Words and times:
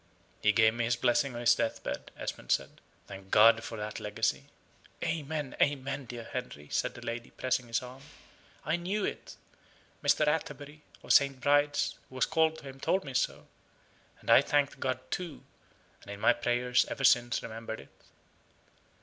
"He 0.41 0.51
gave 0.51 0.73
me 0.73 0.85
his 0.85 0.95
blessing 0.95 1.35
on 1.35 1.41
his 1.41 1.53
death 1.53 1.83
bed," 1.83 2.09
Esmond 2.17 2.51
said. 2.51 2.81
"Thank 3.05 3.29
God 3.29 3.63
for 3.63 3.77
that 3.77 3.99
legacy!" 3.99 4.45
"Amen, 5.03 5.55
amen! 5.61 6.05
dear 6.05 6.23
Henry," 6.23 6.69
said 6.71 6.95
the 6.95 7.05
lady, 7.05 7.29
pressing 7.29 7.67
his 7.67 7.83
arm. 7.83 8.01
"I 8.65 8.77
knew 8.77 9.05
it. 9.05 9.35
Mr. 10.03 10.25
Atterbury, 10.25 10.81
of 11.03 11.13
St. 11.13 11.39
Bride's, 11.39 11.99
who 12.09 12.15
was 12.15 12.25
called 12.25 12.57
to 12.57 12.63
him, 12.63 12.79
told 12.79 13.03
me 13.05 13.13
so. 13.13 13.45
And 14.21 14.31
I 14.31 14.41
thanked 14.41 14.79
God, 14.79 15.01
too, 15.11 15.43
and 16.01 16.09
in 16.09 16.19
my 16.19 16.33
prayers 16.33 16.83
ever 16.87 17.03
since 17.03 17.43
remembered 17.43 17.81
it." 17.81 17.89